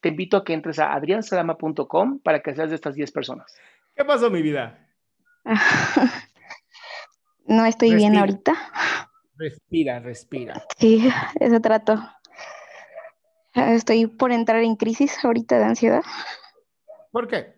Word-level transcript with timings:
te 0.00 0.08
invito 0.10 0.36
a 0.36 0.44
que 0.44 0.52
entres 0.52 0.78
a 0.78 0.92
adriansalama.com 0.92 2.20
para 2.20 2.40
que 2.40 2.54
seas 2.54 2.70
de 2.70 2.76
estas 2.76 2.94
10 2.94 3.10
personas. 3.12 3.54
¿Qué 3.94 4.04
pasó, 4.04 4.30
mi 4.30 4.42
vida? 4.42 4.78
no 7.46 7.64
estoy 7.66 7.94
bien 7.94 8.16
ahorita. 8.16 8.54
Respira, 9.36 10.00
respira. 10.00 10.64
Sí, 10.78 11.08
eso 11.40 11.60
trato. 11.60 11.98
Estoy 13.54 14.06
por 14.06 14.32
entrar 14.32 14.62
en 14.62 14.76
crisis 14.76 15.24
ahorita 15.24 15.58
de 15.58 15.64
ansiedad. 15.64 16.02
¿Por 17.10 17.28
qué? 17.28 17.54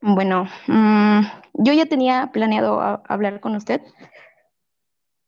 Bueno, 0.00 0.48
mmm, 0.66 1.20
yo 1.54 1.72
ya 1.72 1.86
tenía 1.86 2.30
planeado 2.32 2.80
hablar 3.08 3.40
con 3.40 3.54
usted, 3.54 3.80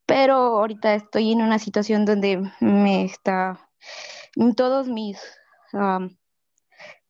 pero 0.07 0.35
ahorita 0.35 0.95
estoy 0.95 1.33
en 1.33 1.43
una 1.43 1.59
situación 1.59 2.05
donde 2.05 2.51
me 2.61 3.05
está 3.05 3.71
todos 4.57 4.89
mis 4.89 5.19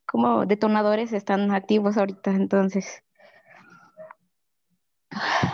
como 0.07 0.47
detonadores 0.47 1.13
están 1.13 1.51
activos 1.51 1.97
ahorita, 1.97 2.31
entonces. 2.31 3.03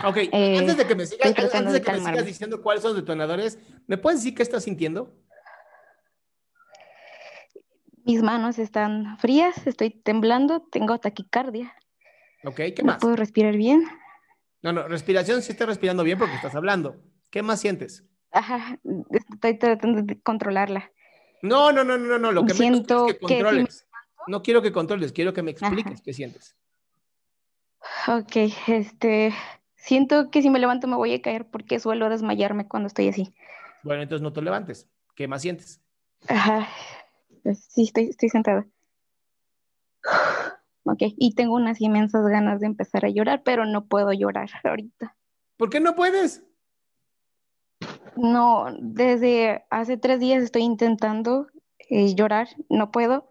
Ok, 0.05 0.17
eh, 0.17 0.57
antes 0.59 0.77
de 0.77 0.85
que 0.85 0.95
me 0.95 1.05
sigas, 1.05 1.27
antes 1.53 1.73
de 1.73 1.81
que 1.81 1.91
me 1.91 1.99
sigas 1.99 2.25
diciendo 2.25 2.61
cuáles 2.61 2.83
son 2.83 2.93
los 2.93 3.01
detonadores, 3.01 3.59
¿me 3.87 3.97
puedes 3.97 4.19
decir 4.19 4.35
qué 4.35 4.43
estás 4.43 4.63
sintiendo? 4.63 5.15
Mis 8.03 8.23
manos 8.23 8.57
están 8.57 9.17
frías, 9.19 9.67
estoy 9.67 9.91
temblando, 9.91 10.61
tengo 10.71 10.99
taquicardia. 10.99 11.75
Ok, 12.43 12.55
¿qué 12.75 12.83
más? 12.83 12.95
No 12.95 12.99
puedo 12.99 13.15
respirar 13.15 13.55
bien. 13.55 13.83
No, 14.63 14.73
no, 14.73 14.87
respiración 14.87 15.41
sí 15.41 15.51
estás 15.51 15.67
respirando 15.67 16.03
bien 16.03 16.17
porque 16.17 16.35
estás 16.35 16.55
hablando. 16.55 17.01
¿Qué 17.29 17.43
más 17.43 17.59
sientes? 17.59 18.03
Ajá, 18.31 18.79
estoy 19.31 19.57
tratando 19.57 20.01
de 20.01 20.21
controlarla. 20.21 20.91
No, 21.41 21.71
no, 21.71 21.83
no, 21.83 21.97
no, 21.97 22.17
no, 22.19 22.31
lo 22.31 22.45
que 22.45 22.53
Siento 22.53 23.05
me 23.05 23.13
que 23.13 23.19
controles. 23.19 23.87
No 24.27 24.43
quiero 24.43 24.61
que 24.61 24.71
controles, 24.71 25.11
quiero 25.11 25.33
que 25.33 25.41
me 25.41 25.51
expliques 25.51 26.01
qué 26.01 26.13
sientes. 26.13 26.55
Ok, 28.07 28.35
este, 28.67 29.33
siento 29.75 30.29
que 30.29 30.41
si 30.41 30.49
me 30.49 30.59
levanto 30.59 30.87
me 30.87 30.95
voy 30.95 31.13
a 31.13 31.21
caer 31.21 31.49
porque 31.49 31.79
suelo 31.79 32.09
desmayarme 32.09 32.67
cuando 32.67 32.87
estoy 32.87 33.07
así. 33.07 33.33
Bueno, 33.83 34.03
entonces 34.03 34.21
no 34.21 34.33
te 34.33 34.41
levantes. 34.41 34.87
¿Qué 35.15 35.27
más 35.27 35.41
sientes? 35.41 35.81
Ajá, 36.27 36.67
sí, 37.69 37.83
estoy, 37.83 38.09
estoy 38.09 38.29
sentada. 38.29 38.67
Ok, 40.83 41.03
y 41.17 41.35
tengo 41.35 41.55
unas 41.55 41.79
inmensas 41.81 42.25
ganas 42.27 42.59
de 42.59 42.67
empezar 42.67 43.05
a 43.05 43.09
llorar, 43.09 43.43
pero 43.43 43.65
no 43.65 43.85
puedo 43.85 44.13
llorar 44.13 44.49
ahorita. 44.63 45.15
¿Por 45.57 45.69
qué 45.69 45.79
no 45.79 45.95
puedes? 45.95 46.43
No, 48.15 48.67
desde 48.79 49.65
hace 49.69 49.97
tres 49.97 50.19
días 50.19 50.43
estoy 50.43 50.63
intentando 50.63 51.47
eh, 51.89 52.13
llorar, 52.15 52.47
no 52.69 52.91
puedo. 52.91 53.29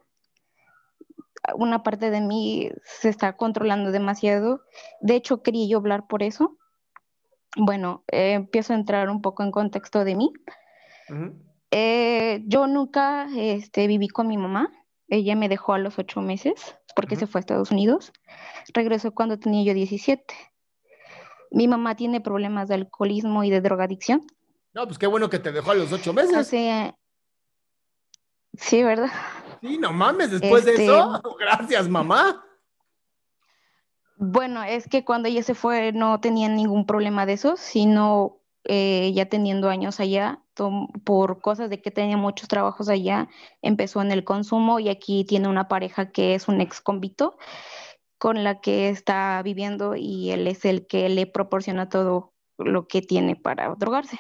Una 1.54 1.82
parte 1.82 2.10
de 2.10 2.20
mí 2.20 2.70
se 2.84 3.08
está 3.08 3.36
controlando 3.36 3.92
demasiado. 3.92 4.62
De 5.00 5.14
hecho, 5.16 5.42
quería 5.42 5.66
yo 5.66 5.78
hablar 5.78 6.06
por 6.06 6.22
eso. 6.22 6.58
Bueno, 7.56 8.04
eh, 8.08 8.34
empiezo 8.34 8.72
a 8.72 8.76
entrar 8.76 9.08
un 9.10 9.22
poco 9.22 9.42
en 9.42 9.50
contexto 9.50 10.04
de 10.04 10.14
mí. 10.14 10.32
Eh, 11.70 12.42
yo 12.46 12.66
nunca 12.66 13.28
este, 13.36 13.86
viví 13.86 14.08
con 14.08 14.28
mi 14.28 14.36
mamá. 14.36 14.70
Ella 15.08 15.34
me 15.34 15.48
dejó 15.48 15.72
a 15.72 15.78
los 15.78 15.98
ocho 15.98 16.20
meses 16.20 16.76
porque 16.94 17.16
se 17.16 17.26
fue 17.26 17.38
a 17.38 17.40
Estados 17.40 17.70
Unidos. 17.72 18.12
Regresó 18.72 19.12
cuando 19.12 19.38
tenía 19.38 19.64
yo 19.64 19.74
17. 19.74 20.34
Mi 21.50 21.66
mamá 21.66 21.96
tiene 21.96 22.20
problemas 22.20 22.68
de 22.68 22.74
alcoholismo 22.74 23.42
y 23.42 23.50
de 23.50 23.60
drogadicción. 23.60 24.26
No, 24.72 24.86
pues 24.86 24.98
qué 24.98 25.06
bueno 25.06 25.28
que 25.28 25.38
te 25.38 25.52
dejó 25.52 25.72
a 25.72 25.74
los 25.74 25.92
ocho 25.92 26.12
meses. 26.12 26.46
Sí, 26.46 26.70
sí 28.54 28.82
¿verdad? 28.82 29.10
Sí, 29.60 29.78
no 29.78 29.92
mames, 29.92 30.30
después 30.30 30.64
de 30.64 30.74
eso, 30.74 31.16
este, 31.16 31.28
gracias, 31.38 31.88
mamá. 31.88 32.44
Bueno, 34.16 34.62
es 34.62 34.86
que 34.88 35.04
cuando 35.04 35.28
ella 35.28 35.42
se 35.42 35.54
fue 35.54 35.92
no 35.92 36.20
tenía 36.20 36.48
ningún 36.48 36.86
problema 36.86 37.26
de 37.26 37.34
eso, 37.34 37.56
sino 37.56 38.40
eh, 38.64 39.12
ya 39.14 39.26
teniendo 39.26 39.68
años 39.68 40.00
allá, 40.00 40.42
por 41.04 41.40
cosas 41.40 41.70
de 41.70 41.80
que 41.80 41.90
tenía 41.90 42.16
muchos 42.16 42.48
trabajos 42.48 42.88
allá, 42.88 43.28
empezó 43.62 44.02
en 44.02 44.12
el 44.12 44.24
consumo 44.24 44.78
y 44.78 44.88
aquí 44.88 45.24
tiene 45.24 45.48
una 45.48 45.68
pareja 45.68 46.10
que 46.10 46.34
es 46.34 46.48
un 46.48 46.60
ex 46.60 46.80
convito 46.80 47.38
con 48.18 48.44
la 48.44 48.60
que 48.60 48.90
está 48.90 49.40
viviendo 49.42 49.96
y 49.96 50.30
él 50.30 50.46
es 50.46 50.66
el 50.66 50.86
que 50.86 51.08
le 51.08 51.26
proporciona 51.26 51.88
todo 51.88 52.34
lo 52.58 52.86
que 52.86 53.00
tiene 53.00 53.36
para 53.36 53.74
drogarse. 53.76 54.18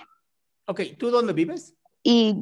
Ok, 0.70 0.82
¿tú 0.98 1.10
dónde 1.10 1.32
vives? 1.32 1.74
Y 2.04 2.36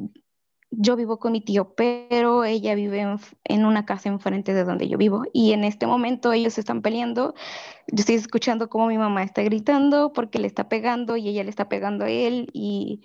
yo 0.71 0.97
vivo 0.97 1.19
con 1.19 1.33
mi 1.33 1.41
tío, 1.41 1.75
pero 1.75 2.45
ella 2.45 2.75
vive 2.75 3.01
en, 3.45 3.65
una 3.65 3.87
casa 3.87 4.11
enfrente 4.11 4.53
de 4.53 4.65
donde 4.65 4.87
yo 4.87 4.99
vivo. 4.99 5.23
Y 5.33 5.53
en 5.53 5.65
este 5.65 5.87
momento 5.87 6.31
ellos 6.35 6.59
están 6.59 6.83
peleando. 6.83 7.35
Yo 7.87 8.01
estoy 8.01 8.17
escuchando 8.17 8.69
cómo 8.69 8.89
mi 8.89 8.99
mamá 8.99 9.23
está 9.23 9.41
gritando 9.43 10.13
porque 10.13 10.39
le 10.39 10.47
está 10.47 10.69
pegando 10.69 11.17
y 11.17 11.27
ella 11.27 11.43
le 11.43 11.49
está 11.49 11.71
pegando 11.71 12.05
a 12.05 12.11
él. 12.11 12.51
Y 12.53 13.01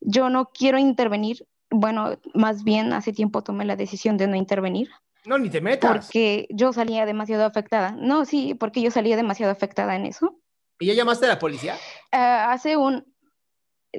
yo 0.00 0.28
no 0.28 0.50
quiero 0.52 0.76
intervenir. 0.76 1.46
Bueno, 1.70 2.18
más 2.34 2.64
bien 2.64 2.92
hace 2.92 3.12
tiempo 3.12 3.44
tomé 3.44 3.64
la 3.64 3.76
decisión 3.76 4.16
de 4.16 4.26
no 4.26 4.34
intervenir. 4.34 4.90
No, 5.24 5.38
ni 5.38 5.50
te 5.50 5.60
metas. 5.60 6.06
Porque 6.06 6.48
yo 6.50 6.72
salía 6.72 7.06
demasiado 7.06 7.44
afectada. 7.44 7.92
No, 7.92 8.24
sí, 8.24 8.54
porque 8.54 8.82
yo 8.82 8.90
salía 8.90 9.14
demasiado 9.14 9.52
afectada 9.52 9.94
en 9.94 10.06
eso. 10.06 10.36
¿Y 10.80 10.86
ya 10.86 10.94
llamaste 10.94 11.26
a 11.26 11.28
la 11.28 11.38
policía? 11.38 11.76
Uh, 12.12 12.50
hace 12.50 12.76
un, 12.76 13.11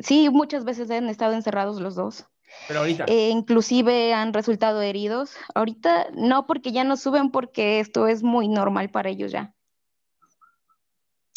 Sí, 0.01 0.29
muchas 0.29 0.65
veces 0.65 0.89
han 0.91 1.09
estado 1.09 1.33
encerrados 1.33 1.79
los 1.79 1.95
dos. 1.95 2.25
Pero 2.67 2.81
ahorita. 2.81 3.05
Eh, 3.07 3.29
inclusive 3.29 4.13
han 4.13 4.33
resultado 4.33 4.81
heridos. 4.81 5.35
Ahorita 5.55 6.07
no, 6.13 6.45
porque 6.47 6.71
ya 6.71 6.83
no 6.83 6.97
suben 6.97 7.31
porque 7.31 7.79
esto 7.79 8.07
es 8.07 8.23
muy 8.23 8.47
normal 8.47 8.89
para 8.89 9.09
ellos 9.09 9.31
ya. 9.31 9.53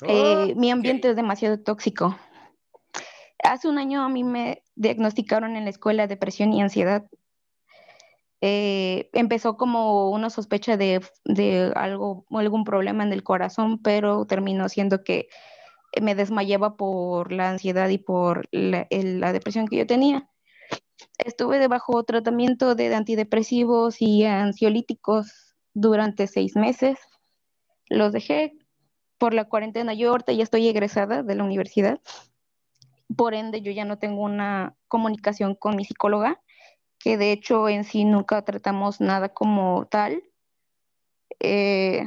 Eh, 0.07 0.55
mi 0.57 0.71
ambiente 0.71 1.09
es 1.09 1.17
demasiado 1.17 1.59
tóxico. 1.59 2.19
Hace 3.43 3.69
un 3.69 3.79
año 3.79 4.03
a 4.03 4.09
mí 4.09 4.25
me 4.25 4.63
diagnosticaron 4.75 5.57
en 5.57 5.65
la 5.65 5.71
escuela 5.71 6.07
depresión 6.07 6.53
y 6.53 6.61
ansiedad. 6.61 7.07
Eh, 8.43 9.09
empezó 9.15 9.57
como 9.57 10.11
una 10.11 10.29
sospecha 10.29 10.77
de, 10.77 11.01
de 11.25 11.73
algo, 11.75 12.27
algún 12.31 12.65
problema 12.65 13.03
en 13.03 13.13
el 13.13 13.23
corazón, 13.23 13.81
pero 13.81 14.27
terminó 14.27 14.69
siendo 14.69 15.03
que 15.03 15.29
me 16.01 16.15
desmayaba 16.15 16.77
por 16.77 17.33
la 17.33 17.51
ansiedad 17.51 17.89
y 17.89 17.99
por 17.99 18.49
la, 18.51 18.87
depresión 19.33 19.69
que 19.69 19.77
yo 19.77 19.87
tenía. 19.87 20.29
Estuve 21.19 21.59
debajo 21.59 22.03
tratamiento 22.05 22.75
de 22.75 22.95
antidepresivos 22.95 24.01
y 24.01 24.25
ansiolíticos 24.25 25.55
durante 25.75 26.27
seis 26.27 26.57
meses. 26.57 26.99
los 27.89 28.13
dejé 28.13 28.53
por 29.19 29.33
la 29.33 29.45
cuarentena. 29.45 29.95
Yo 29.95 30.11
ahorita 30.11 30.33
ya 30.33 30.43
estoy 30.43 30.69
egresada 30.69 31.23
de 31.23 31.35
la 31.35 31.45
universidad, 31.45 32.01
por 33.17 33.35
ende 33.35 33.63
yo 33.63 33.73
ya 33.73 33.85
no 33.85 33.99
tengo 33.99 34.23
una 34.23 34.77
comunicación 34.89 35.55
con 35.55 35.77
mi 35.77 35.85
psicóloga, 35.85 36.41
que 36.99 37.17
de 37.17 37.33
hecho 37.33 37.69
en 37.69 37.85
sí 37.85 38.05
nunca 38.05 38.43
tratamos 38.43 39.01
nada 39.01 39.29
como 39.29 39.87
tal. 39.87 40.23
Eh, 41.41 42.05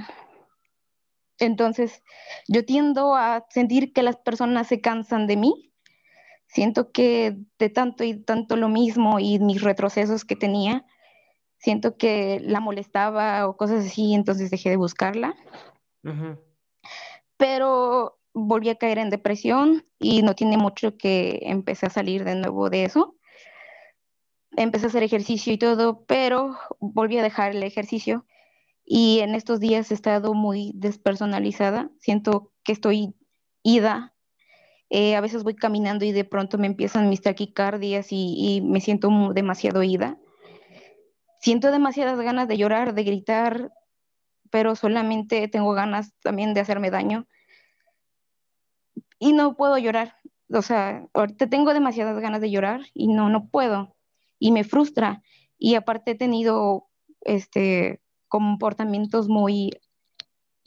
entonces, 1.40 2.04
yo 2.48 2.66
tiendo 2.66 3.16
a 3.16 3.46
sentir 3.50 3.94
que 3.94 4.04
las 4.04 4.18
personas 4.18 4.68
se 4.68 4.82
cansan 4.82 5.28
de 5.28 5.38
mí. 5.38 5.72
Siento 6.48 6.92
que 6.92 7.38
de 7.58 7.70
tanto 7.70 8.04
y 8.04 8.24
tanto 8.24 8.56
lo 8.56 8.70
mismo 8.70 9.20
y 9.20 9.40
mis 9.40 9.62
retrocesos 9.62 10.26
que 10.26 10.36
tenía, 10.36 10.86
siento 11.58 11.96
que 11.96 12.40
la 12.42 12.60
molestaba 12.60 13.48
o 13.48 13.56
cosas 13.56 13.86
así, 13.86 14.14
entonces 14.16 14.50
dejé 14.50 14.72
de 14.72 14.78
buscarla. 14.78 15.36
Pero 17.38 18.20
volví 18.34 18.70
a 18.70 18.76
caer 18.76 18.98
en 18.98 19.10
depresión 19.10 19.86
y 20.00 20.24
no 20.24 20.34
tiene 20.34 20.58
mucho 20.58 20.98
que 20.98 21.40
empecé 21.44 21.86
a 21.86 21.92
salir 21.92 22.24
de 22.24 22.36
nuevo 22.36 22.70
de 22.70 22.86
eso. 22.86 23.16
Empecé 24.58 24.86
a 24.86 24.90
hacer 24.90 25.04
ejercicio 25.04 25.54
y 25.54 25.58
todo, 25.58 26.04
pero 26.06 26.58
volví 26.80 27.18
a 27.20 27.24
dejar 27.24 27.52
el 27.52 27.64
ejercicio 27.64 28.26
y 28.92 29.20
en 29.20 29.36
estos 29.36 29.60
días 29.60 29.92
he 29.92 29.94
estado 29.94 30.34
muy 30.34 30.72
despersonalizada. 30.74 31.92
Siento 32.00 32.52
que 32.64 32.72
estoy 32.72 33.14
ida. 33.62 34.16
Eh, 34.90 35.16
a 35.16 35.22
veces 35.22 35.44
voy 35.44 35.54
caminando 35.54 36.06
y 36.06 36.12
de 36.12 36.24
pronto 36.24 36.58
me 36.58 36.66
empiezan 36.66 37.08
mis 37.08 37.22
taquicardias 37.22 38.08
y, 38.10 38.62
me 38.66 38.82
siento 38.82 39.12
demasiado 39.32 39.84
ida. 39.84 40.18
Siento 41.40 41.72
demasiadas 41.72 42.20
ganas 42.20 42.48
de 42.48 42.58
llorar, 42.58 42.96
de 42.96 43.04
gritar, 43.04 43.72
pero 44.50 44.76
solamente 44.76 45.48
tengo 45.50 45.74
ganas 45.74 46.12
también 46.24 46.56
de 46.56 46.62
hacerme 46.62 46.90
daño. 46.90 47.28
Y 49.20 49.34
no 49.34 49.56
puedo 49.56 49.78
llorar. 49.78 50.16
O 50.52 50.64
sea, 50.64 51.08
ahorita 51.14 51.48
tengo 51.48 51.76
demasiadas 51.76 52.20
ganas 52.20 52.42
de 52.42 52.50
llorar 52.50 52.82
y 52.96 53.08
no, 53.08 53.30
no 53.30 53.50
puedo. 53.50 53.96
Y 54.40 54.52
me 54.52 54.64
frustra. 54.64 55.22
Y 55.60 55.76
aparte 55.76 56.12
he 56.12 56.16
tenido 56.16 56.90
este, 57.22 58.02
comportamientos 58.30 59.28
muy 59.28 59.72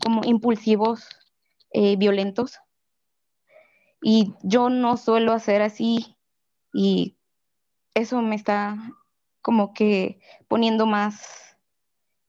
como 0.03 0.23
impulsivos, 0.25 1.09
eh, 1.73 1.97
violentos. 1.97 2.59
Y 4.03 4.35
yo 4.43 4.69
no 4.69 4.97
suelo 4.97 5.32
hacer 5.32 5.62
así 5.62 6.17
y 6.75 7.17
eso 7.94 8.20
me 8.20 8.35
está 8.35 8.76
como 9.41 9.73
que 9.73 10.20
poniendo 10.49 10.87
más 10.87 11.56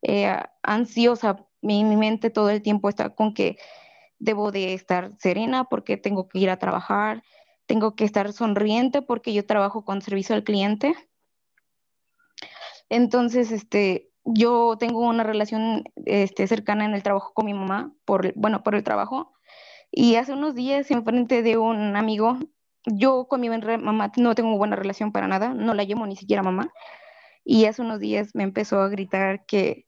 eh, 0.03 0.35
ansiosa. 0.61 1.45
Mi, 1.61 1.83
mi 1.83 1.97
mente 1.97 2.29
todo 2.29 2.49
el 2.49 2.61
tiempo 2.61 2.89
está 2.89 3.15
con 3.15 3.33
que 3.33 3.57
debo 4.19 4.51
de 4.51 4.73
estar 4.73 5.11
serena 5.17 5.65
porque 5.65 5.97
tengo 5.97 6.27
que 6.27 6.39
ir 6.39 6.49
a 6.49 6.57
trabajar, 6.57 7.23
tengo 7.65 7.95
que 7.95 8.05
estar 8.05 8.31
sonriente 8.33 9.01
porque 9.01 9.33
yo 9.33 9.45
trabajo 9.45 9.83
con 9.83 10.01
servicio 10.01 10.35
al 10.35 10.43
cliente. 10.43 10.95
Entonces, 12.89 13.51
este, 13.51 14.12
yo 14.25 14.77
tengo 14.79 14.99
una 14.99 15.23
relación 15.23 15.83
este, 16.05 16.47
cercana 16.47 16.85
en 16.85 16.93
el 16.93 17.03
trabajo 17.03 17.33
con 17.33 17.45
mi 17.45 17.53
mamá, 17.53 17.93
por, 18.05 18.33
bueno, 18.35 18.63
por 18.63 18.75
el 18.75 18.83
trabajo. 18.83 19.33
Y 19.91 20.15
hace 20.15 20.33
unos 20.33 20.55
días, 20.55 20.89
en 20.91 21.03
frente 21.03 21.43
de 21.43 21.57
un 21.57 21.95
amigo, 21.95 22.37
yo 22.85 23.27
con 23.27 23.41
mi 23.41 23.49
mamá 23.49 24.11
no 24.17 24.35
tengo 24.35 24.57
buena 24.57 24.75
relación 24.75 25.11
para 25.11 25.27
nada, 25.27 25.53
no 25.53 25.73
la 25.73 25.83
llamo 25.83 26.07
ni 26.07 26.15
siquiera 26.15 26.43
mamá. 26.43 26.71
Y 27.45 27.65
hace 27.65 27.81
unos 27.81 27.99
días 27.99 28.33
me 28.33 28.43
empezó 28.43 28.81
a 28.81 28.89
gritar 28.89 29.45
que, 29.45 29.85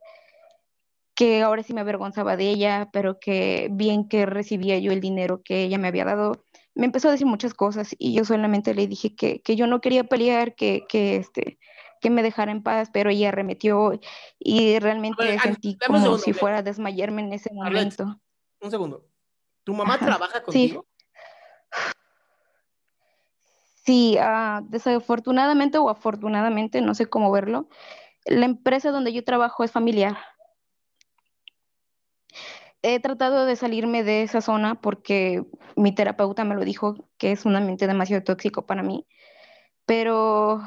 que 1.16 1.42
ahora 1.42 1.64
sí 1.64 1.74
me 1.74 1.82
avergonzaba 1.82 2.38
de 2.38 2.50
ella, 2.50 2.90
pero 2.92 3.20
que 3.20 3.70
bien 3.72 4.08
que 4.08 4.26
recibía 4.26 4.78
yo 4.80 4.92
el 4.92 5.02
dinero 5.02 5.42
que 5.44 5.64
ella 5.64 5.78
me 5.78 5.88
había 5.88 6.06
dado. 6.06 6.44
Me 6.76 6.86
empezó 6.86 7.08
a 7.08 7.12
decir 7.12 7.26
muchas 7.26 7.54
cosas 7.54 7.96
y 7.98 8.14
yo 8.14 8.26
solamente 8.26 8.74
le 8.74 8.88
dije 8.88 9.16
que, 9.16 9.42
que 9.42 9.56
yo 9.56 9.66
no 9.66 9.80
quería 9.80 10.04
pelear, 10.04 10.56
que, 10.56 10.84
que, 10.90 11.16
este, 11.16 11.58
que 12.02 12.10
me 12.10 12.24
dejara 12.24 12.52
en 12.52 12.64
paz, 12.64 12.90
pero 12.92 13.10
ella 13.10 13.30
arremetió 13.30 14.00
y 14.40 14.80
realmente 14.80 15.40
sentí 15.40 15.78
como 15.86 16.18
si 16.18 16.34
fuera 16.34 16.60
a 16.60 16.64
desmayarme 16.64 17.22
en 17.22 17.34
ese 17.34 17.54
momento. 17.54 18.20
un 18.62 18.72
segundo. 18.72 19.06
¿Tu 19.64 19.74
mamá 19.74 19.98
trabaja 19.98 20.44
contigo? 20.44 20.86
Sí, 23.86 24.18
ah, 24.20 24.62
desafortunadamente 24.68 25.78
o 25.78 25.90
afortunadamente, 25.90 26.82
no 26.82 26.96
sé 26.96 27.06
cómo 27.06 27.32
verlo, 27.32 27.70
la 28.26 28.46
empresa 28.46 28.92
donde 28.92 29.14
yo 29.14 29.24
trabajo 29.24 29.64
es 29.64 29.72
familiar. 29.72 30.18
He 32.82 33.00
tratado 33.00 33.46
de 33.46 33.56
salirme 33.56 34.04
de 34.04 34.24
esa 34.24 34.42
zona 34.42 34.76
porque 34.82 35.44
mi 35.76 35.94
terapeuta 35.94 36.44
me 36.44 36.56
lo 36.56 36.64
dijo 36.66 36.96
que 37.18 37.32
es 37.32 37.46
un 37.46 37.56
ambiente 37.56 37.88
demasiado 37.88 38.24
tóxico 38.24 38.66
para 38.66 38.84
mí, 38.84 39.08
pero 39.86 40.62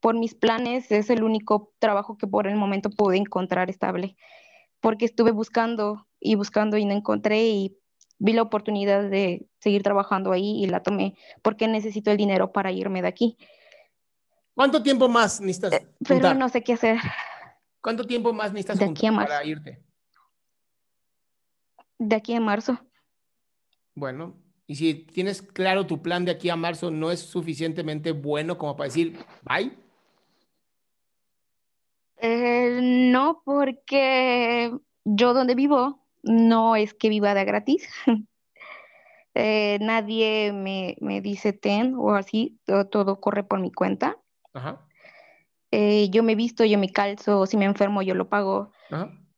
por 0.00 0.18
mis 0.18 0.34
planes 0.34 0.90
es 0.90 1.10
el 1.10 1.22
único 1.22 1.72
trabajo 1.78 2.16
que 2.16 2.26
por 2.26 2.46
el 2.46 2.56
momento 2.56 2.90
pude 2.90 3.16
encontrar 3.16 3.70
estable, 3.70 4.16
porque 4.80 5.04
estuve 5.04 5.30
buscando 5.30 6.06
y 6.18 6.34
buscando 6.34 6.76
y 6.76 6.84
no 6.84 6.92
encontré 6.92 7.48
y 7.48 7.76
vi 8.18 8.32
la 8.32 8.42
oportunidad 8.42 9.08
de 9.08 9.46
seguir 9.60 9.82
trabajando 9.82 10.32
ahí 10.32 10.62
y 10.62 10.66
la 10.66 10.82
tomé 10.82 11.16
porque 11.42 11.68
necesito 11.68 12.10
el 12.10 12.16
dinero 12.16 12.52
para 12.52 12.72
irme 12.72 13.02
de 13.02 13.08
aquí. 13.08 13.36
¿Cuánto 14.54 14.82
tiempo 14.82 15.08
más 15.08 15.40
necesitas? 15.40 15.72
Eh, 15.72 15.88
pero 16.06 16.34
no 16.34 16.48
sé 16.48 16.62
qué 16.62 16.74
hacer. 16.74 16.98
¿Cuánto 17.80 18.06
tiempo 18.06 18.32
más 18.32 18.52
necesitas 18.52 18.78
de 18.78 18.84
aquí 18.86 19.06
a 19.06 19.12
marzo. 19.12 19.28
para 19.28 19.44
irte? 19.44 19.82
De 21.98 22.16
aquí 22.16 22.34
a 22.34 22.40
marzo. 22.40 22.78
Bueno, 23.94 24.38
y 24.66 24.76
si 24.76 24.94
tienes 24.94 25.42
claro 25.42 25.86
tu 25.86 26.02
plan 26.02 26.24
de 26.24 26.30
aquí 26.30 26.48
a 26.50 26.56
marzo, 26.56 26.90
¿no 26.90 27.10
es 27.10 27.20
suficientemente 27.20 28.12
bueno 28.12 28.58
como 28.58 28.76
para 28.76 28.88
decir 28.88 29.18
bye? 29.42 29.76
Eh, 32.22 32.80
no, 32.82 33.42
porque 33.44 34.72
yo 35.04 35.34
donde 35.34 35.54
vivo 35.54 36.06
no 36.22 36.76
es 36.76 36.92
que 36.94 37.08
viva 37.08 37.34
de 37.34 37.44
gratis. 37.44 37.88
Eh, 39.32 39.78
nadie 39.80 40.52
me, 40.52 41.20
dice 41.20 41.52
ten 41.52 41.94
o 41.96 42.16
así, 42.16 42.58
todo, 42.90 43.20
corre 43.20 43.44
por 43.44 43.60
mi 43.60 43.70
cuenta. 43.70 44.18
Eh, 45.70 46.10
yo 46.10 46.24
me 46.24 46.34
visto, 46.34 46.64
yo 46.64 46.80
me 46.80 46.90
calzo, 46.90 47.46
si 47.46 47.56
me 47.56 47.64
enfermo 47.64 48.02
yo 48.02 48.16
lo 48.16 48.28
pago. 48.28 48.72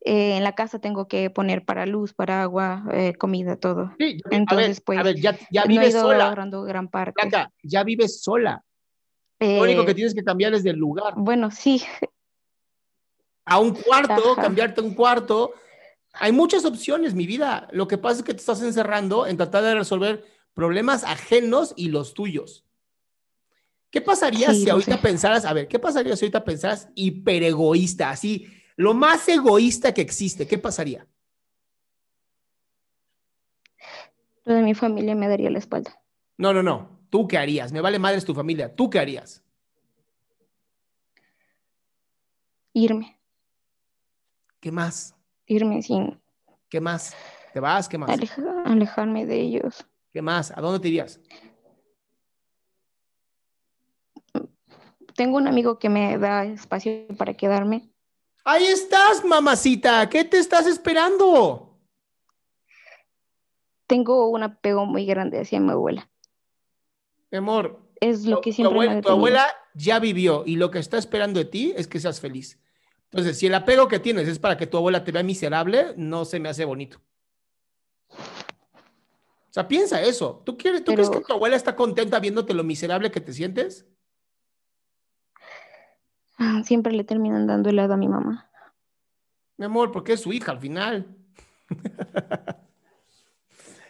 en 0.01 0.43
la 0.43 0.55
casa 0.55 0.79
tengo 0.79 1.09
que 1.09 1.29
poner 1.29 1.67
para 1.67 1.85
luz, 1.85 2.15
para 2.15 2.43
agua, 2.43 2.85
comida, 3.19 3.57
todo. 3.57 3.93
Entonces, 4.31 4.81
pues, 4.81 4.99
a 4.99 5.03
ver, 5.03 5.21
ya, 5.21 5.37
ya 5.51 5.67
vives 5.67 5.93
sola. 5.93 6.35
gran 6.35 6.89
parte. 6.89 7.13
ya 7.63 7.85
vives 7.85 8.23
sola. 8.23 8.65
Lo 9.41 9.63
único 9.63 9.85
que 9.85 9.93
tienes 9.93 10.15
que 10.15 10.25
cambiar 10.25 10.55
es 10.55 10.65
del 10.65 10.77
lugar. 10.77 11.13
Bueno, 11.19 11.51
sí, 11.51 11.83
a 13.45 13.59
un 13.59 13.75
cuarto, 13.75 14.37
cambiarte 14.37 14.81
a 14.81 14.85
un 14.85 14.95
cuarto. 14.95 15.53
Hay 16.15 16.33
muchas 16.33 16.65
opciones, 16.65 17.15
mi 17.15 17.27
vida. 17.27 17.69
Lo 17.73 17.89
que 17.89 17.99
pasa 17.99 18.19
es 18.19 18.23
que 18.25 18.35
te 18.35 18.41
estás 18.41 18.63
encerrando 18.63 19.27
en 19.27 19.37
tratar 19.37 19.65
de 19.65 19.75
resolver 19.75 20.25
problemas 20.55 21.05
ajenos 21.05 21.73
y 21.77 21.89
los 21.89 22.15
tuyos. 22.15 22.65
¿Qué 23.91 24.01
pasaría 24.01 24.53
si 24.55 24.71
ahorita 24.71 25.01
pensaras, 25.01 25.45
a 25.45 25.53
ver, 25.53 25.69
qué 25.69 25.79
pasaría 25.79 26.17
si 26.17 26.25
ahorita 26.25 26.45
pensaras 26.45 26.89
hiperegoísta, 26.95 28.11
así, 28.11 28.47
lo 28.77 28.95
más 28.95 29.29
egoísta 29.29 29.93
que 29.93 30.01
existe? 30.01 30.47
¿Qué 30.47 30.57
pasaría? 30.57 31.07
Lo 34.45 34.55
de 34.55 34.63
mi 34.63 34.75
familia 34.75 35.15
me 35.15 35.29
daría 35.29 35.51
la 35.51 35.59
espalda. 35.59 36.01
No, 36.39 36.53
no, 36.55 36.63
no. 36.63 37.01
¿Tú 37.11 37.29
qué 37.29 37.37
harías? 37.37 37.73
Me 37.73 37.83
vale 37.83 37.99
madre 37.99 38.21
tu 38.23 38.35
familia. 38.35 38.75
¿Tú 38.75 38.89
qué 38.89 38.99
harías? 38.99 39.45
Irme. 42.73 43.22
¿Qué 44.63 44.71
más? 44.71 45.17
Irme 45.47 45.83
sin. 45.83 46.23
¿Qué 46.69 46.81
más? 46.81 47.17
¿Te 47.53 47.59
vas? 47.59 47.89
¿Qué 47.89 47.99
más? 47.99 48.09
alejarme 48.65 49.27
de 49.27 49.41
ellos. 49.41 49.85
¿Qué 50.13 50.23
más? 50.23 50.53
¿A 50.57 50.61
dónde 50.61 50.79
te 50.79 50.87
irías? 50.87 51.21
Tengo 55.17 55.37
un 55.37 55.49
amigo 55.49 55.81
que 55.81 55.89
me 55.89 56.17
da 56.17 56.45
espacio 56.45 57.09
para 57.19 57.35
quedarme. 57.35 57.91
Ahí 58.45 58.65
estás, 58.67 59.25
mamacita. 59.25 60.09
¿Qué 60.09 60.25
te 60.25 60.39
estás 60.39 60.69
esperando? 60.69 61.77
Tengo 63.89 64.29
un 64.29 64.45
apego 64.45 64.87
muy 64.87 65.07
grande 65.07 65.41
hacia 65.41 65.59
mi 65.59 65.73
abuela. 65.73 66.09
Mi 67.33 67.39
amor. 67.39 67.81
Es 68.01 68.27
lo 68.27 68.41
que 68.41 68.53
siempre 68.53 69.03
tu 69.03 69.09
abuela 69.09 69.45
ya 69.75 69.99
vivió 69.99 70.45
y 70.47 70.55
lo 70.55 70.71
que 70.71 70.79
está 70.79 70.99
esperando 70.99 71.41
de 71.41 71.47
ti 71.47 71.75
es 71.77 71.89
que 71.89 71.99
seas 71.99 72.21
feliz. 72.21 72.63
Entonces, 73.13 73.39
si 73.39 73.47
el 73.47 73.55
apego 73.55 73.89
que 73.89 73.99
tienes 73.99 74.27
es 74.27 74.39
para 74.39 74.57
que 74.57 74.67
tu 74.67 74.79
abuela 74.79 75.05
te 75.05 75.13
vea 75.13 75.23
miserable, 75.23 75.93
no 75.99 76.25
se 76.25 76.41
me 76.41 76.49
hace 76.49 76.65
bonito. 76.65 76.99
O 78.09 79.53
sea, 79.53 79.69
piensa 79.69 80.01
eso. 80.01 80.43
¿Tú, 80.47 80.57
quieres, 80.57 80.83
¿tú 80.83 80.95
crees 80.95 81.11
que 81.11 81.21
tu 81.21 81.35
abuela 81.35 81.57
está 81.57 81.77
contenta 81.77 82.19
viéndote 82.21 82.55
lo 82.55 82.65
miserable 82.65 83.11
que 83.11 83.21
te 83.21 83.35
sientes? 83.35 83.87
Ah, 86.39 86.63
siempre 86.65 86.95
le 86.95 87.05
terminan 87.05 87.47
dando 87.47 87.69
helado 87.69 87.93
a 87.93 87.99
mi 87.99 88.09
mamá. 88.09 88.51
Mi 89.59 89.67
amor, 89.67 89.93
porque 89.93 90.15
es 90.15 90.21
su 90.21 90.33
hija 90.33 90.53
al 90.53 90.61
final. 90.61 91.15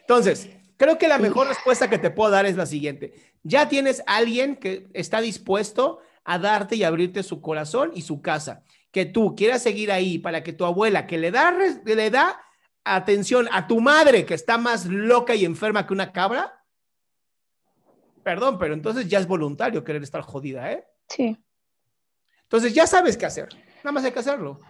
Entonces, 0.00 0.50
creo 0.76 0.98
que 0.98 1.06
la 1.06 1.18
mejor 1.18 1.46
respuesta 1.46 1.88
que 1.88 1.98
te 1.98 2.10
puedo 2.10 2.32
dar 2.32 2.44
es 2.44 2.56
la 2.56 2.66
siguiente. 2.66 3.14
Ya 3.44 3.68
tienes 3.68 4.02
alguien 4.08 4.56
que 4.56 4.88
está 4.94 5.20
dispuesto 5.20 6.00
a 6.24 6.40
darte 6.40 6.74
y 6.74 6.82
abrirte 6.82 7.22
su 7.22 7.40
corazón 7.40 7.92
y 7.94 8.02
su 8.02 8.20
casa. 8.20 8.64
Que 8.92 9.04
tú 9.04 9.34
quieras 9.34 9.62
seguir 9.62 9.90
ahí 9.90 10.18
para 10.18 10.44
que 10.44 10.52
tu 10.52 10.64
abuela, 10.64 11.06
que 11.08 11.18
le 11.18 11.32
da, 11.32 11.52
le 11.84 12.10
da 12.10 12.40
atención 12.84 13.48
a 13.50 13.66
tu 13.66 13.80
madre, 13.80 14.24
que 14.24 14.34
está 14.34 14.58
más 14.58 14.86
loca 14.86 15.34
y 15.34 15.44
enferma 15.44 15.86
que 15.86 15.92
una 15.92 16.12
cabra, 16.12 16.64
perdón, 18.22 18.58
pero 18.58 18.74
entonces 18.74 19.08
ya 19.08 19.18
es 19.18 19.26
voluntario 19.26 19.82
querer 19.84 20.02
estar 20.02 20.22
jodida, 20.22 20.70
¿eh? 20.72 20.86
Sí. 21.08 21.36
Entonces 22.42 22.74
ya 22.74 22.86
sabes 22.86 23.16
qué 23.16 23.26
hacer. 23.26 23.48
Nada 23.78 23.92
más 23.92 24.04
hay 24.04 24.12
que 24.12 24.18
hacerlo. 24.18 24.60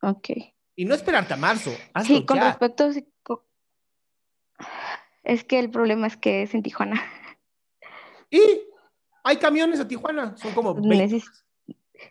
Ok. 0.00 0.30
Y 0.76 0.84
no 0.84 0.94
esperarte 0.94 1.34
a 1.34 1.36
marzo. 1.36 1.70
sí, 2.04 2.24
con 2.24 2.38
respecto. 2.38 2.90
Es 5.22 5.44
que 5.44 5.58
el 5.58 5.70
problema 5.70 6.06
es 6.06 6.16
que 6.16 6.42
es 6.42 6.54
en 6.54 6.62
Tijuana. 6.62 7.02
Y 8.30 8.40
hay 9.22 9.36
camiones 9.36 9.80
a 9.80 9.86
Tijuana, 9.86 10.36
son 10.36 10.52
como 10.52 10.74
20. 10.74 11.22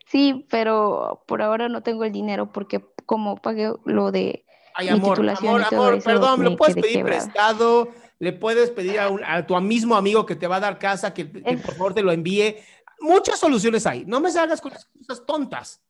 Sí, 0.06 0.46
pero 0.50 1.24
por 1.28 1.42
ahora 1.42 1.70
no 1.70 1.82
tengo 1.82 2.04
el 2.04 2.12
dinero 2.12 2.52
porque 2.52 2.86
como 3.06 3.38
pagué 3.38 3.72
lo 3.86 4.12
de 4.12 4.46
Ay, 4.76 4.90
amor, 4.90 5.20
amor, 5.20 5.64
amor, 5.64 6.04
perdón, 6.04 6.44
lo 6.44 6.56
puedes 6.56 6.76
pedir 6.76 7.04
prestado, 7.04 7.90
le 8.20 8.34
puees 8.34 8.72
pedir 8.72 9.00
a, 9.00 9.46
tu 9.46 9.60
mismo 9.62 9.96
amigo 9.96 10.26
que 10.26 10.36
te 10.36 10.48
va 10.48 10.56
a 10.56 10.60
dar 10.60 10.80
casa 10.80 11.14
que, 11.14 11.26
por 11.26 11.76
favor 11.76 11.94
te 11.94 12.02
lo 12.02 12.12
envíe. 12.12 12.56
Muchas 13.00 13.40
soluciones 13.40 13.86
hay. 13.86 14.06
No 14.06 14.20
me 14.20 14.32
salgas 14.32 14.62
con 14.62 14.72
cosas 14.72 15.26
tontas. 15.26 15.84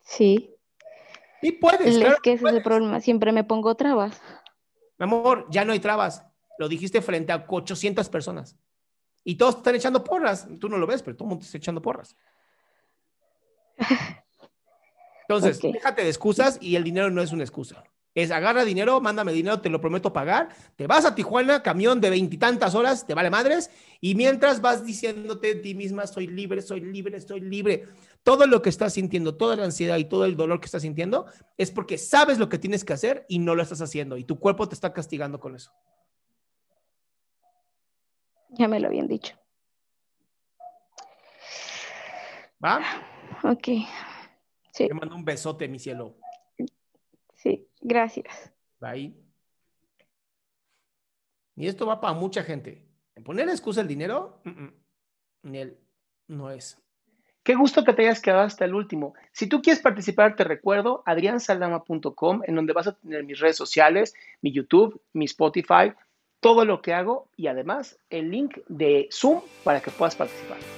Sí. 0.00 0.54
Y 1.40 1.52
puedes. 1.52 1.96
Es 1.96 2.20
que 2.20 2.32
ese 2.32 2.48
es 2.48 2.52
el 2.52 2.62
problema. 2.62 3.00
Siempre 3.00 3.30
me 3.32 3.44
pongo 3.44 3.76
trabas. 3.76 4.20
Mi 4.98 5.04
amor, 5.04 5.46
ya 5.50 5.64
no 5.64 5.72
hay 5.72 5.78
trabas. 5.78 6.24
Lo 6.58 6.68
dijiste 6.68 7.00
frente 7.00 7.32
a 7.32 7.44
800 7.48 8.08
personas. 8.08 8.56
Y 9.22 9.36
todos 9.36 9.56
están 9.56 9.76
echando 9.76 10.02
porras. 10.02 10.48
Tú 10.58 10.68
no 10.68 10.78
lo 10.78 10.86
ves, 10.86 11.02
pero 11.02 11.16
todo 11.16 11.26
el 11.26 11.30
mundo 11.30 11.44
está 11.44 11.58
echando 11.58 11.80
porras. 11.80 12.16
Entonces, 15.28 15.60
déjate 15.60 16.02
de 16.02 16.08
excusas 16.08 16.58
y 16.60 16.76
el 16.76 16.84
dinero 16.84 17.10
no 17.10 17.22
es 17.22 17.32
una 17.32 17.44
excusa. 17.44 17.84
Es 18.14 18.32
agarra 18.32 18.64
dinero, 18.64 19.00
mándame 19.00 19.32
dinero, 19.32 19.60
te 19.60 19.68
lo 19.68 19.80
prometo 19.80 20.12
pagar. 20.12 20.48
Te 20.74 20.88
vas 20.88 21.04
a 21.04 21.14
Tijuana, 21.14 21.62
camión 21.62 22.00
de 22.00 22.10
veintitantas 22.10 22.74
horas, 22.74 23.06
te 23.06 23.14
vale 23.14 23.30
madres. 23.30 23.70
Y 24.00 24.14
mientras 24.16 24.60
vas 24.60 24.84
diciéndote 24.84 25.52
a 25.52 25.62
ti 25.62 25.74
misma, 25.74 26.06
soy 26.06 26.26
libre, 26.26 26.60
soy 26.62 26.80
libre, 26.80 27.20
soy 27.20 27.40
libre. 27.40 27.86
Todo 28.24 28.46
lo 28.46 28.60
que 28.60 28.70
estás 28.70 28.94
sintiendo, 28.94 29.36
toda 29.36 29.54
la 29.54 29.64
ansiedad 29.64 29.98
y 29.98 30.06
todo 30.06 30.24
el 30.24 30.36
dolor 30.36 30.58
que 30.58 30.66
estás 30.66 30.82
sintiendo 30.82 31.26
es 31.56 31.70
porque 31.70 31.96
sabes 31.96 32.38
lo 32.38 32.48
que 32.48 32.58
tienes 32.58 32.84
que 32.84 32.94
hacer 32.94 33.24
y 33.28 33.38
no 33.38 33.54
lo 33.54 33.62
estás 33.62 33.82
haciendo. 33.82 34.16
Y 34.16 34.24
tu 34.24 34.40
cuerpo 34.40 34.68
te 34.68 34.74
está 34.74 34.92
castigando 34.92 35.38
con 35.38 35.54
eso. 35.54 35.72
Ya 38.48 38.66
me 38.66 38.80
lo 38.80 38.88
habían 38.88 39.06
dicho. 39.06 39.36
¿Va? 42.64 42.80
Ok. 43.42 43.68
Sí. 44.72 44.88
Te 44.88 44.94
mando 44.94 45.14
un 45.14 45.24
besote, 45.24 45.68
mi 45.68 45.78
cielo. 45.78 46.16
Sí, 47.34 47.66
gracias. 47.80 48.52
Bye. 48.80 49.14
Y 51.56 51.66
esto 51.66 51.86
va 51.86 52.00
para 52.00 52.14
mucha 52.14 52.42
gente. 52.42 52.86
En 53.14 53.24
poner 53.24 53.48
excusa 53.48 53.80
el 53.80 53.88
dinero, 53.88 54.40
ni 55.42 55.58
él 55.58 55.78
no 56.28 56.50
es. 56.50 56.80
Qué 57.42 57.54
gusto 57.54 57.82
que 57.82 57.94
te 57.94 58.02
hayas 58.02 58.20
quedado 58.20 58.42
hasta 58.42 58.64
el 58.64 58.74
último. 58.74 59.14
Si 59.32 59.48
tú 59.48 59.62
quieres 59.62 59.82
participar, 59.82 60.36
te 60.36 60.44
recuerdo 60.44 61.02
adriansaldama.com, 61.06 62.42
en 62.44 62.54
donde 62.54 62.72
vas 62.72 62.88
a 62.88 62.92
tener 62.92 63.24
mis 63.24 63.40
redes 63.40 63.56
sociales, 63.56 64.14
mi 64.42 64.52
YouTube, 64.52 65.00
mi 65.14 65.24
Spotify, 65.24 65.94
todo 66.40 66.64
lo 66.64 66.82
que 66.82 66.94
hago 66.94 67.28
y 67.36 67.46
además 67.46 67.98
el 68.10 68.30
link 68.30 68.58
de 68.68 69.08
Zoom 69.10 69.40
para 69.64 69.80
que 69.80 69.90
puedas 69.90 70.14
participar. 70.14 70.77